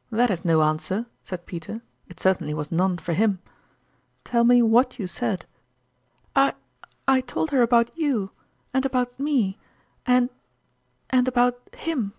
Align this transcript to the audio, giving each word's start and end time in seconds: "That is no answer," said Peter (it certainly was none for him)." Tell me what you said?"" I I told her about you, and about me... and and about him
"That 0.20 0.30
is 0.30 0.44
no 0.44 0.60
answer," 0.60 1.06
said 1.24 1.46
Peter 1.46 1.80
(it 2.06 2.20
certainly 2.20 2.52
was 2.52 2.70
none 2.70 2.98
for 2.98 3.14
him)." 3.14 3.38
Tell 4.26 4.44
me 4.44 4.60
what 4.60 4.98
you 4.98 5.06
said?"" 5.06 5.46
I 6.36 6.52
I 7.08 7.22
told 7.22 7.50
her 7.50 7.62
about 7.62 7.96
you, 7.96 8.30
and 8.74 8.84
about 8.84 9.18
me... 9.18 9.56
and 10.04 10.28
and 11.08 11.26
about 11.26 11.56
him 11.74 12.12